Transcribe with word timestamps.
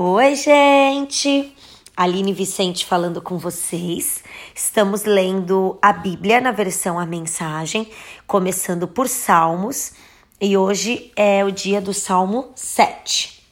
Oi, 0.00 0.36
gente! 0.36 1.52
Aline 1.96 2.32
Vicente 2.32 2.86
falando 2.86 3.20
com 3.20 3.36
vocês. 3.36 4.22
Estamos 4.54 5.02
lendo 5.02 5.76
a 5.82 5.92
Bíblia 5.92 6.40
na 6.40 6.52
versão 6.52 7.00
A 7.00 7.04
Mensagem, 7.04 7.90
começando 8.24 8.86
por 8.86 9.08
Salmos, 9.08 9.94
e 10.40 10.56
hoje 10.56 11.10
é 11.16 11.44
o 11.44 11.50
dia 11.50 11.80
do 11.80 11.92
Salmo 11.92 12.52
7. 12.54 13.44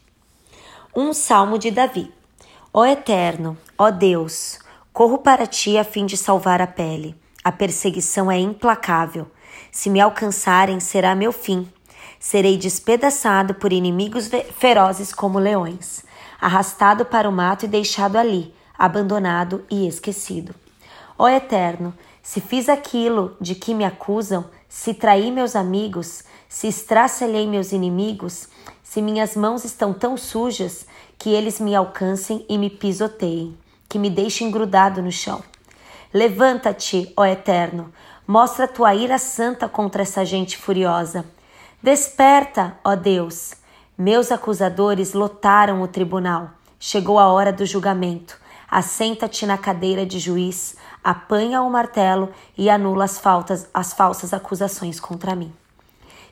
Um 0.94 1.12
salmo 1.12 1.58
de 1.58 1.72
Davi. 1.72 2.12
Ó 2.72 2.86
Eterno, 2.86 3.58
ó 3.76 3.90
Deus, 3.90 4.60
corro 4.92 5.18
para 5.18 5.48
ti 5.48 5.76
a 5.76 5.82
fim 5.82 6.06
de 6.06 6.16
salvar 6.16 6.62
a 6.62 6.66
pele. 6.68 7.16
A 7.42 7.50
perseguição 7.50 8.30
é 8.30 8.38
implacável. 8.38 9.26
Se 9.72 9.90
me 9.90 10.00
alcançarem, 10.00 10.78
será 10.78 11.12
meu 11.12 11.32
fim. 11.32 11.68
Serei 12.28 12.56
despedaçado 12.56 13.54
por 13.54 13.72
inimigos 13.72 14.28
ferozes 14.58 15.12
como 15.12 15.38
leões 15.38 16.04
arrastado 16.40 17.04
para 17.04 17.28
o 17.28 17.32
mato 17.32 17.66
e 17.66 17.68
deixado 17.68 18.16
ali, 18.16 18.52
abandonado 18.76 19.64
e 19.70 19.86
esquecido. 19.86 20.52
Ó 21.16 21.28
Eterno, 21.28 21.94
se 22.20 22.40
fiz 22.40 22.68
aquilo 22.68 23.36
de 23.40 23.54
que 23.54 23.72
me 23.72 23.84
acusam, 23.84 24.44
se 24.68 24.92
traí 24.92 25.30
meus 25.30 25.54
amigos, 25.54 26.24
se 26.48 26.66
estracelhei 26.66 27.46
meus 27.46 27.70
inimigos, 27.70 28.48
se 28.82 29.00
minhas 29.00 29.36
mãos 29.36 29.64
estão 29.64 29.94
tão 29.94 30.16
sujas 30.16 30.84
que 31.16 31.30
eles 31.30 31.60
me 31.60 31.76
alcancem 31.76 32.44
e 32.48 32.58
me 32.58 32.68
pisoteiem, 32.68 33.56
que 33.88 34.00
me 34.00 34.10
deixem 34.10 34.50
grudado 34.50 35.00
no 35.00 35.12
chão. 35.12 35.44
Levanta-te, 36.12 37.12
ó 37.16 37.24
Eterno, 37.24 37.92
mostra 38.26 38.66
tua 38.66 38.96
ira 38.96 39.16
santa 39.16 39.68
contra 39.68 40.02
essa 40.02 40.24
gente 40.24 40.58
furiosa. 40.58 41.24
Desperta, 41.86 42.76
ó 42.82 42.96
Deus, 42.96 43.54
meus 43.96 44.32
acusadores 44.32 45.12
lotaram 45.12 45.82
o 45.82 45.86
tribunal. 45.86 46.50
Chegou 46.80 47.16
a 47.16 47.28
hora 47.28 47.52
do 47.52 47.64
julgamento. 47.64 48.36
Assenta-te 48.68 49.46
na 49.46 49.56
cadeira 49.56 50.04
de 50.04 50.18
juiz, 50.18 50.74
apanha 51.04 51.62
o 51.62 51.70
martelo 51.70 52.32
e 52.58 52.68
anula 52.68 53.04
as, 53.04 53.20
faltas, 53.20 53.68
as 53.72 53.92
falsas 53.92 54.34
acusações 54.34 54.98
contra 54.98 55.36
mim. 55.36 55.54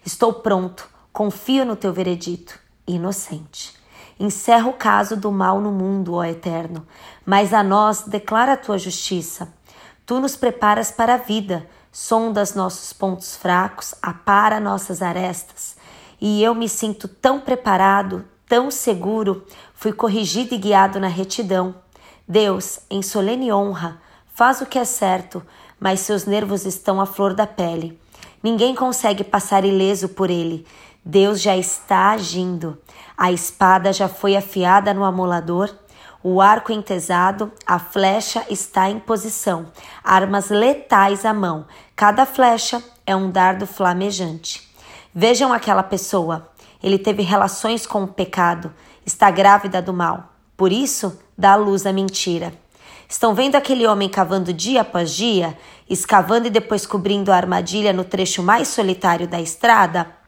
Estou 0.04 0.32
pronto, 0.32 0.88
confio 1.12 1.64
no 1.64 1.76
teu 1.76 1.92
veredito, 1.92 2.58
inocente. 2.84 3.76
Encerra 4.18 4.68
o 4.68 4.72
caso 4.72 5.16
do 5.16 5.30
mal 5.30 5.60
no 5.60 5.70
mundo, 5.70 6.14
ó 6.14 6.24
Eterno, 6.24 6.84
mas 7.24 7.54
a 7.54 7.62
nós 7.62 8.02
declara 8.02 8.54
a 8.54 8.56
tua 8.56 8.76
justiça. 8.76 9.54
Tu 10.04 10.18
nos 10.18 10.34
preparas 10.34 10.90
para 10.90 11.14
a 11.14 11.18
vida, 11.18 11.64
sondas 11.94 12.56
nossos 12.56 12.92
pontos 12.92 13.36
fracos, 13.36 13.94
apara 14.02 14.58
nossas 14.58 15.00
arestas 15.00 15.76
e 16.20 16.42
eu 16.42 16.52
me 16.56 16.68
sinto 16.68 17.06
tão 17.06 17.38
preparado, 17.38 18.24
tão 18.48 18.68
seguro, 18.68 19.46
fui 19.74 19.92
corrigido 19.92 20.56
e 20.56 20.58
guiado 20.58 20.98
na 20.98 21.06
retidão. 21.06 21.72
Deus, 22.26 22.80
em 22.90 23.00
solene 23.00 23.52
honra, 23.52 24.00
faz 24.34 24.60
o 24.60 24.66
que 24.66 24.76
é 24.76 24.84
certo, 24.84 25.40
mas 25.78 26.00
seus 26.00 26.24
nervos 26.24 26.66
estão 26.66 27.00
à 27.00 27.06
flor 27.06 27.32
da 27.32 27.46
pele. 27.46 28.00
Ninguém 28.42 28.74
consegue 28.74 29.22
passar 29.22 29.64
ileso 29.64 30.08
por 30.08 30.30
ele. 30.30 30.66
Deus 31.04 31.40
já 31.40 31.56
está 31.56 32.10
agindo. 32.10 32.76
A 33.16 33.30
espada 33.30 33.92
já 33.92 34.08
foi 34.08 34.34
afiada 34.34 34.92
no 34.92 35.04
amolador, 35.04 35.70
o 36.22 36.40
arco 36.40 36.72
entesado, 36.72 37.52
a 37.66 37.78
flecha 37.78 38.44
está 38.48 38.88
em 38.88 38.98
posição, 38.98 39.66
armas 40.02 40.48
letais 40.48 41.24
à 41.26 41.34
mão. 41.34 41.66
Cada 41.94 42.24
flecha 42.24 42.82
é 43.06 43.14
um 43.14 43.30
dardo 43.30 43.66
flamejante. 43.66 44.66
Vejam 45.14 45.52
aquela 45.52 45.82
pessoa. 45.82 46.48
Ele 46.82 46.98
teve 46.98 47.22
relações 47.22 47.86
com 47.86 48.04
o 48.04 48.08
pecado, 48.08 48.72
está 49.04 49.30
grávida 49.30 49.82
do 49.82 49.92
mal. 49.92 50.32
Por 50.56 50.72
isso, 50.72 51.20
dá 51.36 51.52
à 51.52 51.56
luz 51.56 51.84
a 51.86 51.92
mentira. 51.92 52.52
Estão 53.08 53.34
vendo 53.34 53.54
aquele 53.54 53.86
homem 53.86 54.08
cavando 54.08 54.52
dia 54.52 54.80
após 54.80 55.10
dia, 55.10 55.56
escavando 55.88 56.46
e 56.46 56.50
depois 56.50 56.86
cobrindo 56.86 57.30
a 57.30 57.36
armadilha 57.36 57.92
no 57.92 58.02
trecho 58.02 58.42
mais 58.42 58.68
solitário 58.68 59.28
da 59.28 59.40
estrada? 59.40 60.23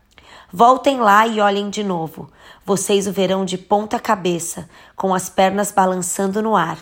Voltem 0.52 1.00
lá 1.00 1.26
e 1.26 1.40
olhem 1.40 1.68
de 1.68 1.82
novo. 1.82 2.30
Vocês 2.64 3.06
o 3.06 3.12
verão 3.12 3.44
de 3.44 3.58
ponta 3.58 3.98
cabeça, 3.98 4.68
com 4.94 5.14
as 5.14 5.28
pernas 5.28 5.70
balançando 5.70 6.42
no 6.42 6.56
ar. 6.56 6.78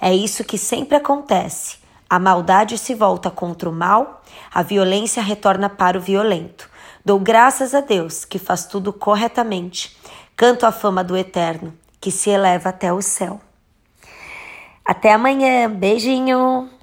É 0.00 0.14
isso 0.14 0.44
que 0.44 0.58
sempre 0.58 0.96
acontece. 0.96 1.78
A 2.08 2.18
maldade 2.18 2.78
se 2.78 2.94
volta 2.94 3.30
contra 3.30 3.68
o 3.68 3.72
mal, 3.72 4.22
a 4.52 4.62
violência 4.62 5.22
retorna 5.22 5.68
para 5.68 5.98
o 5.98 6.00
violento. 6.00 6.68
Dou 7.04 7.18
graças 7.18 7.74
a 7.74 7.80
Deus 7.80 8.24
que 8.24 8.38
faz 8.38 8.66
tudo 8.66 8.92
corretamente. 8.92 9.96
Canto 10.36 10.66
a 10.66 10.72
fama 10.72 11.02
do 11.02 11.16
Eterno, 11.16 11.72
que 12.00 12.10
se 12.10 12.30
eleva 12.30 12.68
até 12.68 12.92
o 12.92 13.00
céu. 13.00 13.40
Até 14.84 15.12
amanhã. 15.12 15.68
Beijinho! 15.68 16.75